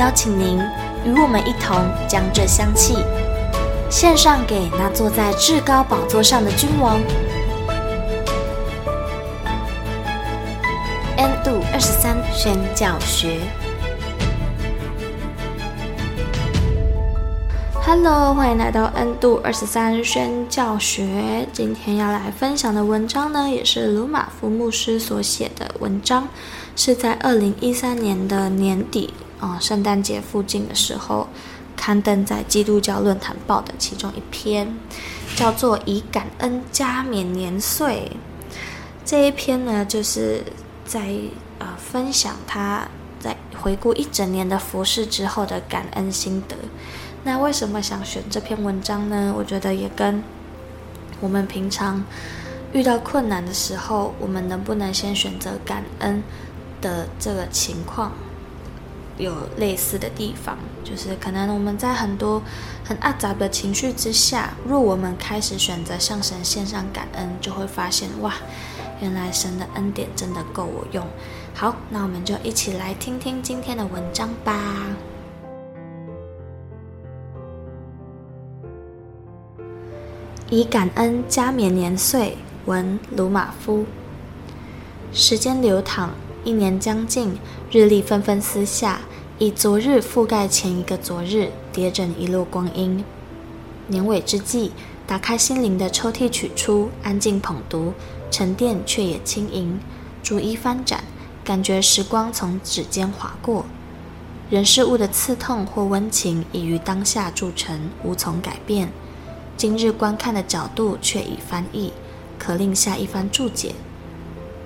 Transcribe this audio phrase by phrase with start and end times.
[0.00, 0.58] 邀请您
[1.04, 1.76] 与我们一同
[2.08, 2.96] 将这香气
[3.90, 6.98] 献上给那坐在至高宝座上的君王。
[11.18, 13.40] N 度二十三宣教学。
[17.84, 21.46] Hello，欢迎来到 N 度二十三宣教学。
[21.52, 26.26] 今天要来分享的文章呢，也是鲁马夫牧师所写的文章，
[26.74, 31.26] 是在二零一三年的年底啊、圣诞节附近的时候
[31.76, 34.76] 刊登在基督教论坛报的其中一篇，
[35.34, 38.12] 叫做《以感恩加冕年岁》。
[39.04, 40.44] 这一篇呢，就是
[40.84, 41.14] 在
[41.58, 42.86] 呃分享他
[43.18, 46.54] 在回顾一整年的服饰之后的感恩心得。
[47.24, 49.34] 那为什么想选这篇文章呢？
[49.36, 50.22] 我觉得也跟
[51.20, 52.04] 我们平常
[52.72, 56.22] 遇到困难的时候，我们能不能先选择感恩
[56.80, 58.12] 的这个情况
[59.20, 60.58] 有类似的地方。
[60.82, 62.42] 就是可能我们在很多
[62.84, 68.34] 很阿杂的情绪之下，若我们开始选择向神献上感恩，就会发现哇，
[69.00, 71.06] 原来神的恩典真的够我用。
[71.54, 74.56] 好，那我们就一起来听听今天的文章吧。
[80.48, 83.84] 以感恩加冕年岁，文鲁玛夫。
[85.12, 86.10] 时间流淌，
[86.42, 87.38] 一年将尽，
[87.70, 89.00] 日历纷纷撕下，
[89.40, 93.02] 以昨日覆盖前一个昨日，叠整一路光阴。
[93.86, 94.70] 年尾之际，
[95.06, 97.94] 打开心灵的抽屉，取出，安静捧读，
[98.30, 99.80] 沉淀却也轻盈。
[100.22, 101.02] 逐一翻展，
[101.42, 103.64] 感觉时光从指尖划过，
[104.50, 108.90] 人事物的刺痛或温情，已于当下铸成，无从改变。
[109.56, 111.94] 今日观看的角度却已翻译，
[112.38, 113.74] 可另下一番注解。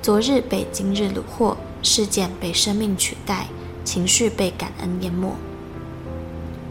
[0.00, 3.48] 昨日被今日虏获，事件被生命取代，
[3.84, 5.34] 情绪被感恩淹没。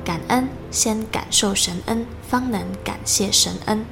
[0.04, 3.86] 感恩，先感受神恩，方能感谢神恩。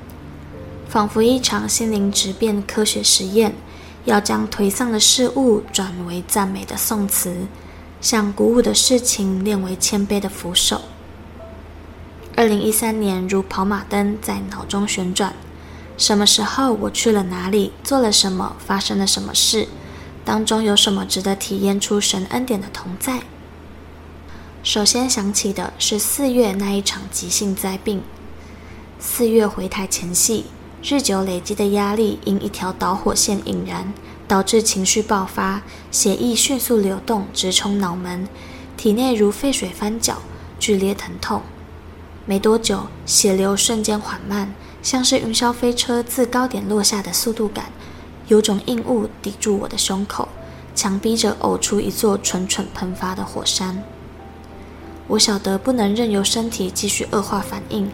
[0.90, 3.54] 仿佛一场心灵质变科学实验，
[4.06, 7.46] 要将颓丧的事物转为赞美的颂词，
[8.00, 10.82] 将鼓舞的事情练为谦卑的俯首。
[12.36, 15.34] 二零一三年如跑马灯在脑中旋转，
[15.98, 19.68] 什么时候我去了哪里，做了什么，发生了什么事，
[20.28, 23.22] 当中有什么值得体验出神恩典的同在？
[24.62, 28.04] 首先想起的是四月那一场急性灾病。
[29.00, 30.48] 四月回台前夕，
[30.84, 33.94] 日久累积的压力因一条导火线引燃，
[34.28, 35.62] 导致情绪爆发，
[35.92, 38.28] 血液迅速流动，直冲脑门，
[38.76, 40.18] 体内如沸水翻搅，
[40.60, 41.42] 剧烈疼痛。
[42.26, 47.72] 没多久，血流瞬间缓慢，像是云霄飞车自高点落下的速度感，
[48.28, 50.28] 有种硬物抵住我的胸口，
[50.76, 53.84] 强逼着呕出一座蠢蠢喷发的火山。
[55.08, 57.90] 我晓得不能任由身体继续恶化反应，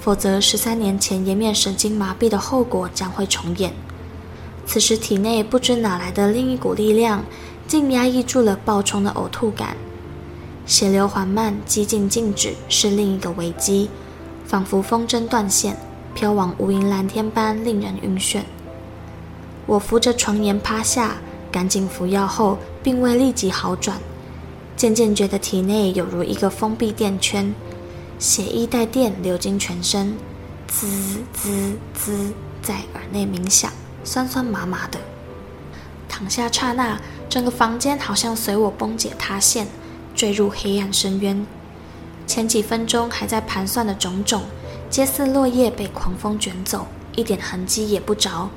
[0.00, 3.72] 否则十三年前颜面神经麻痹的后果将会重演。
[4.66, 7.24] 此时体内不知哪来的另一股力量，
[7.66, 9.76] 竟压抑住了暴冲的呕吐感。
[10.66, 13.88] 血流缓慢，几近静止，是另一个危机，
[14.44, 15.76] 仿佛风筝断线，
[16.14, 18.42] 飘往无垠蓝天般令人晕眩。
[19.68, 21.18] 我扶着床沿趴下，
[21.52, 23.98] 赶紧服药后，并未立即好转，
[24.74, 27.54] 渐渐觉得体内有如一个封闭电圈，
[28.18, 30.16] 血液带电流经全身，
[30.66, 30.88] 滋
[31.34, 32.32] 滋滋，
[32.62, 33.70] 在耳内鸣响，
[34.02, 34.98] 酸酸麻麻的。
[36.08, 36.98] 躺下刹那，
[37.28, 39.66] 整个房间好像随我崩解塌陷。
[40.14, 41.46] 坠入黑暗深渊，
[42.26, 44.44] 前几分钟还在盘算的种种，
[44.88, 48.48] 皆似落叶被狂风卷走，一点痕迹也不着。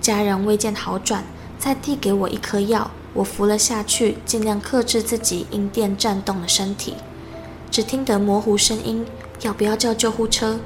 [0.00, 1.24] 家人未见好转，
[1.58, 6.94] 再递给我一颗药，我服了下去，尽量克制自己因电颤动的身体。
[7.70, 9.04] 只听得模糊声音
[9.42, 10.60] ：“要不要叫救护车？”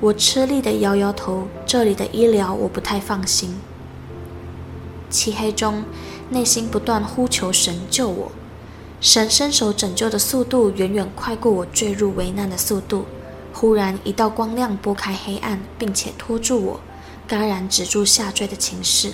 [0.00, 3.56] 我吃力地摇摇头，这里的医疗我不太放心。
[5.08, 5.84] 漆黑中，
[6.28, 8.30] 内心不断呼求神救我。
[9.00, 13.06] 神伸手拯救的速度远远快过我坠入危难的速度。
[13.54, 16.80] 忽然，一道光亮拨开黑暗，并且拖住我，
[17.28, 19.12] 戛然止住下坠的情势。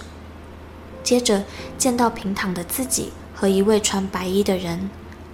[1.03, 1.45] 接着
[1.77, 4.91] 见到平躺的自己和一位穿白衣的人，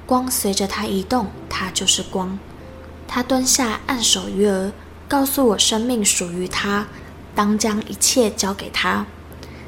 [0.07, 2.39] 光随着他移动，他就是光。
[3.07, 4.73] 他蹲下，按手于额，
[5.07, 6.87] 告诉我生命属于他，
[7.35, 9.07] 当将一切交给他。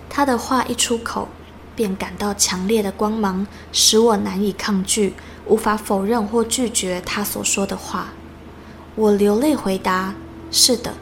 [0.08, 1.28] 他的话一出口，
[1.76, 5.14] 便感到强烈的光芒，使我难以抗拒，
[5.46, 8.08] 无法否认或拒绝他所说的话。
[8.94, 10.14] 我流泪回答
[10.50, 10.94] ：“是的。”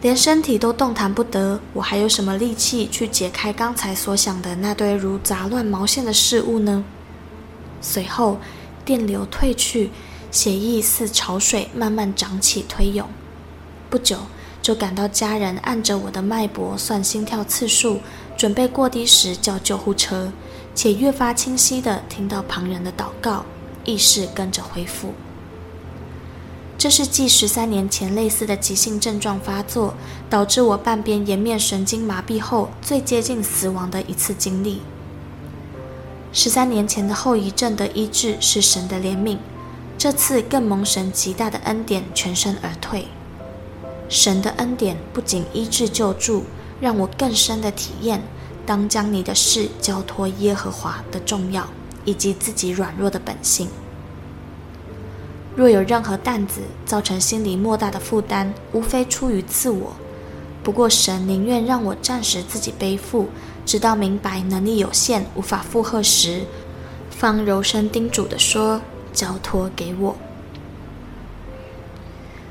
[0.00, 6.84] 连身体都动弹不得，我还有什么力气去解开刚才所想的那堆如杂乱毛线的事物呢？
[7.80, 8.38] 随后，
[8.84, 9.90] 电流退去。
[10.30, 13.08] 血液似潮水慢慢涨起推涌，
[13.88, 14.18] 不久
[14.60, 18.00] 就感到家人按着我的脉搏算心跳次数，
[18.36, 20.30] 准备过低时叫救护车，
[20.74, 23.46] 且越发清晰地听到旁人的祷告，
[23.86, 25.14] 意识跟着恢复。
[26.78, 29.94] 这是继十三年前类似的急性症状发作，
[30.30, 34.80] 导致我半边颜面神经麻痹后最接近死亡的一次经历。
[36.32, 39.38] 十三年前的后遗症的医治是神的怜悯。
[39.98, 43.06] 这次更蒙神极大的恩典，全身而退。
[44.08, 46.44] 神的恩典不仅医治救助，
[46.80, 48.22] 让我更深的体验
[48.64, 51.66] 当将你的事交托耶和华的重要，
[52.04, 53.66] 以及自己软弱的本性。
[55.58, 59.92] 若有任何担子造成心里莫大的负担，无非出于自我。
[60.62, 63.26] 不过神宁愿让我暂时自己背负，
[63.66, 66.42] 直到明白能力有限，无法负荷时，
[67.10, 68.80] 方柔声叮嘱地说。
[69.12, 70.16] 交托给我，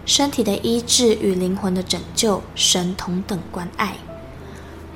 [0.05, 3.95] 身体的医治与灵魂的拯救，神同等关爱。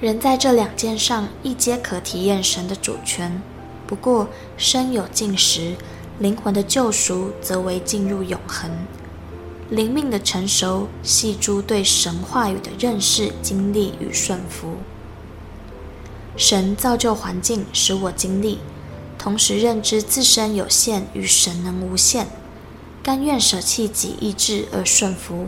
[0.02, 3.42] 人在这两件上亦皆可体验神的主权。
[3.88, 4.28] 不过，
[4.58, 5.76] 身有尽时，
[6.22, 8.70] 灵魂的救赎则为进入永恒。
[9.72, 14.76] 灵命的成熟，系诸对神话语的认识、经历与顺服。
[16.38, 18.60] 神造就环境，使我经历。
[19.18, 22.28] 同时认知自身有限与神能无限，
[23.02, 25.48] 甘愿舍弃己意志而顺服。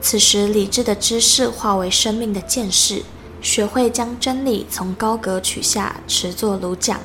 [0.00, 3.02] 此时理智的知识化为生命的见识，
[3.42, 7.00] 学会将真理从高阁取下，持作掳桨，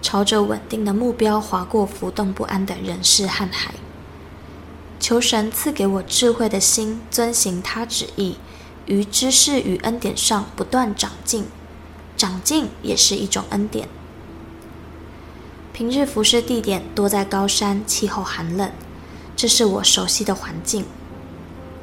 [0.00, 3.74] 朝着稳定的目标划过浮动不安的人世瀚海。
[5.00, 8.36] 求神赐给我智慧的心，遵行他旨意，
[8.86, 11.46] 于知识与恩典上不断长进，
[12.16, 13.88] 长进也是一种恩典。
[15.72, 18.72] 平日服侍地点多在高山，气候寒冷，
[19.36, 20.84] 这是我熟悉的环境。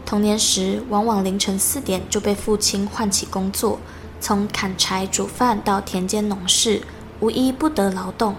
[0.06, 3.80] 童年时，往往凌晨四点就被父亲唤起工作，
[4.20, 6.82] 从砍柴、煮饭到田间农事，
[7.20, 8.36] 无一不得劳动。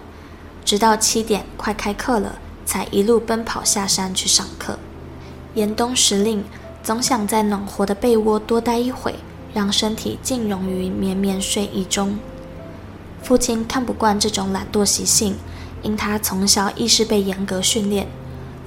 [0.65, 4.77] 直到七点快开课了，才一路奔跑下山去上课。
[5.53, 6.43] 严冬时令，
[6.83, 9.15] 总想在暖和的被窝多待一会，
[9.53, 12.19] 让身体浸融于绵绵睡意中。
[13.23, 15.37] 父亲看不惯这种懒惰习性，
[15.81, 18.07] 因他从小亦是被严格训练。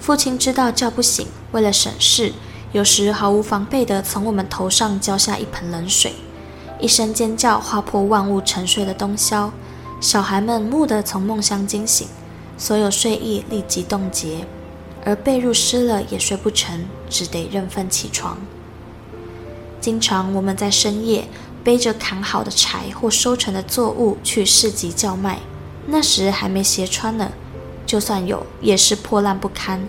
[0.01, 2.33] 父亲知道叫不醒，为了省事，
[2.73, 6.15] 有时毫无防备地从我们头上浇下一盆冷水，
[6.81, 9.53] 一声尖叫划破万物沉睡的冬宵。
[10.01, 12.09] 小孩们蓦地从梦乡惊醒，
[12.57, 14.47] 所有睡意立即冻结，
[15.05, 18.39] 而被褥湿了也睡不成，只得认份起床。
[19.81, 21.29] 经常我们在深夜。
[21.63, 25.41] 背着砍好的柴或收成的作物去市集叫卖，
[25.89, 27.31] 那时还没鞋穿呢，
[27.85, 29.87] 就算有也是破烂不堪，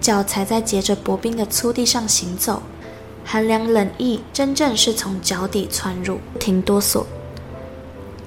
[0.00, 2.62] 脚踩在结着薄冰的粗地上行走，
[3.26, 7.04] 寒凉冷意真正是从脚底窜入，不停哆嗦。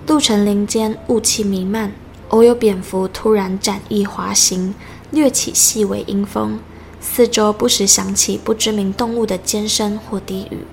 [0.10, 1.94] 路程林间雾气弥漫，
[2.30, 4.74] 偶有蝙蝠突然展翼滑行，
[5.12, 6.58] 掠起细微阴风，
[7.00, 10.66] 四周不时响起不知名动物的尖声或低语。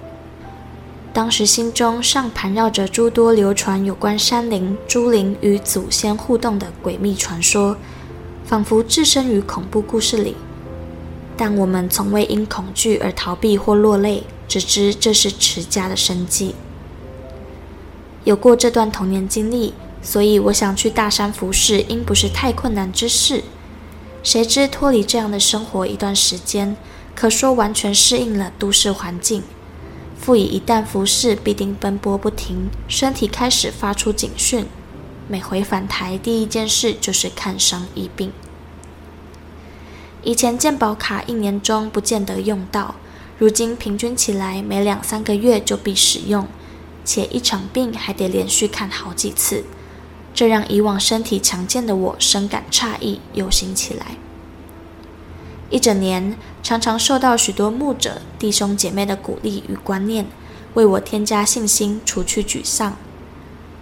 [1.12, 7.76] 当时心中尚盘绕着诸多流传有关山林、诸灵与祖先互动的诡秘传说，
[8.46, 10.34] 仿佛置身于恐怖故事里。
[11.36, 16.54] 但我们从未因恐惧而逃避或落泪，只知这是持家的生计。
[18.26, 23.44] 有过这段童年经历，所以我想去大山服侍，应不是太困难之事。
[24.24, 26.76] 谁知脱离这样的生活一段时间，
[27.14, 29.44] 可说完全适应了都市环境。
[30.18, 34.66] 复以一旦服侍，必定奔波不停，身体开始发出警讯。
[35.28, 38.32] 每回返台，第一件事就是看伤医病。
[40.24, 42.96] 以前健保卡一年中不见得用到，
[43.38, 46.48] 如今平均起来，每两三个月就必使用，
[47.06, 49.64] 且一场病还得连续看好几次，
[50.34, 54.16] 这让以往身体强健的我深感诧异，忧心起来。
[55.70, 60.26] 一整年，常常受到许多牧者弟兄姐妹的鼓励与观念，
[60.74, 62.96] 为我添加信心，除去沮丧。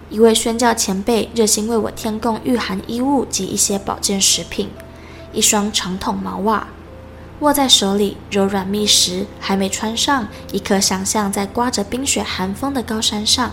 [0.09, 4.69] 一位宣教前辈热心为我添供御寒衣物及一些保健食品，
[5.33, 6.67] 一双长筒毛袜，
[7.45, 13.51] 握在手里柔软密实，还没穿上，已可想象在刮着冰雪寒风的高山上，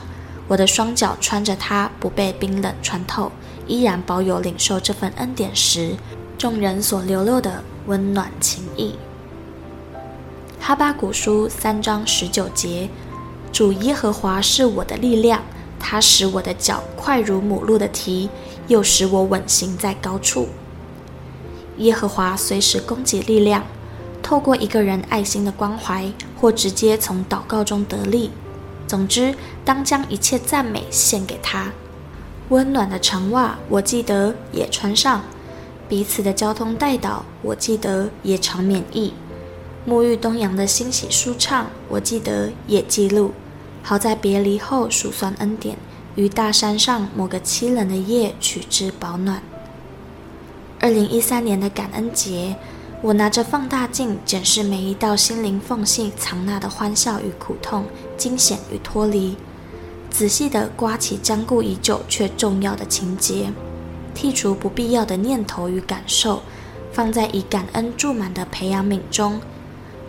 [0.49, 3.30] 我的双脚穿着它不被冰冷穿透，
[3.66, 5.94] 依然保有领受这份恩典时，
[6.38, 8.94] 众人所流露的温暖情谊。
[10.58, 12.88] 哈巴谷书三章十九节：
[13.52, 15.42] 主耶和华是我的力量。
[15.78, 18.30] 他使我的脚快如母鹿的蹄，
[18.68, 20.49] 又使我稳行在高处。
[21.78, 23.64] 耶和华随时供给力量，
[24.32, 26.10] 透过一个人爱心的关怀，
[26.40, 28.30] 或直接从祷告中得力。
[28.86, 31.70] 总之，当将一切赞美献给他。
[32.48, 35.20] 温暖的长袜，我记得也穿上；
[35.86, 39.12] 彼此的交通代祷，我记得也常免疫；
[39.86, 43.32] 沐浴东洋的欣喜舒畅，我记得也记录。
[43.82, 45.76] 好在别离后数算恩典，
[46.14, 49.42] 于大山上某个凄冷的夜取之保暖。
[50.80, 52.56] 二零一三年的感恩节，
[53.02, 57.85] 我拿着放大镜检视每一道心灵缝隙藏纳的欢笑与苦痛、
[58.16, 59.37] 惊险与脱离，
[60.09, 63.52] 仔细地刮起僵固已久却重要的情节，
[64.14, 66.42] 剔除不必要的念头与感受，
[66.92, 69.40] 放在以感恩注满的培养皿中，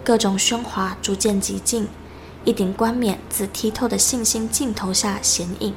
[0.04, 1.88] 各种喧哗逐渐寂静。
[2.46, 5.74] 一顶冠冕自剔透的信心镜头下显影，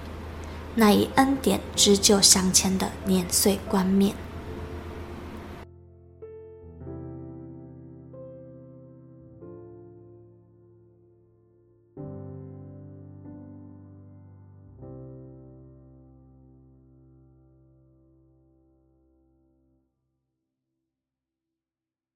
[0.75, 4.15] 那以恩典织就镶嵌的年岁冠冕。